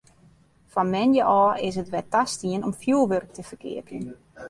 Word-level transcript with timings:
Fan 0.73 0.89
moandei 0.93 1.25
ôf 1.39 1.55
is 1.67 1.77
it 1.81 1.91
wer 1.93 2.05
tastien 2.13 2.65
om 2.67 2.77
fjoerwurk 2.81 3.29
te 3.33 3.41
ferkeapjen. 3.49 4.05